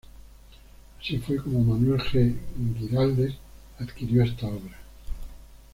[0.99, 2.35] Así fue como Manuel G.
[2.79, 3.35] Güiraldes
[3.77, 4.75] adquirió esta obra.